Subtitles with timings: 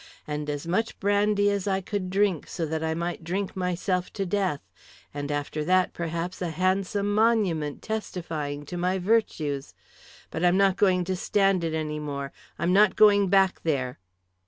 [0.27, 4.25] And as much brandy as I could drink so that I might drink myself to
[4.25, 4.61] death,
[5.13, 9.75] and after that perhaps a handsome monument testifying to my virtues.
[10.31, 13.99] But I'm not going to stand it any more, I'm not going back there."